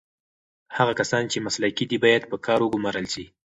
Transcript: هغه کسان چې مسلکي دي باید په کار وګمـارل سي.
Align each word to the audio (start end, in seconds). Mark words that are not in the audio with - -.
هغه 0.77 0.93
کسان 0.99 1.23
چې 1.31 1.43
مسلکي 1.47 1.85
دي 1.89 1.97
باید 2.05 2.23
په 2.31 2.37
کار 2.45 2.59
وګمـارل 2.61 3.05
سي. 3.13 3.25